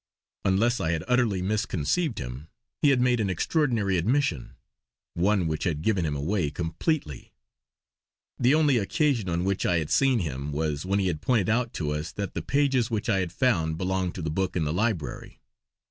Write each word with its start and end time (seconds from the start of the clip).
Unless 0.43 0.79
I 0.81 0.93
had 0.93 1.03
utterly 1.07 1.43
misconceived 1.43 2.17
him, 2.17 2.47
he 2.81 2.89
had 2.89 2.99
made 2.99 3.19
an 3.19 3.29
extraordinary 3.29 3.99
admission; 3.99 4.55
one 5.13 5.45
which 5.45 5.63
had 5.63 5.83
given 5.83 6.07
him 6.07 6.15
away 6.15 6.49
completely. 6.49 7.33
The 8.39 8.55
only 8.55 8.77
occasion 8.79 9.29
on 9.29 9.43
which 9.43 9.63
I 9.63 9.77
had 9.77 9.91
seen 9.91 10.17
him 10.17 10.51
was 10.51 10.87
when 10.87 10.97
he 10.97 11.05
had 11.05 11.21
pointed 11.21 11.49
out 11.49 11.71
to 11.75 11.91
us 11.91 12.11
that 12.13 12.33
the 12.33 12.41
pages 12.41 12.89
which 12.89 13.09
I 13.09 13.19
had 13.19 13.31
found 13.31 13.77
belonged 13.77 14.15
to 14.15 14.23
the 14.23 14.31
book 14.31 14.55
in 14.55 14.63
the 14.63 14.73
library. 14.73 15.39